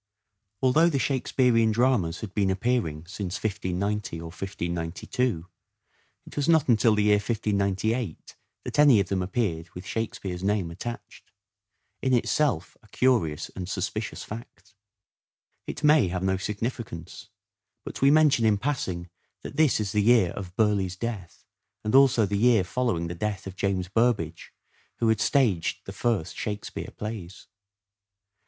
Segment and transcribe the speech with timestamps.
[0.63, 5.45] Although the Shakespearean dramas had been appearing since 1590 or 1592,
[6.25, 10.71] it was not until the year 1598 that any of them appeared with Shakespeare's name
[10.71, 11.31] attached:
[12.01, 14.73] in itself a curious and suspicious fact.
[15.67, 17.29] It may have no significance,
[17.85, 19.07] but we mention in passing
[19.43, 21.45] that this is the year of Burleigh's death
[21.83, 24.51] and also the year following the death of James Burbage
[24.95, 27.45] who had staged the first" Shake speare" plays.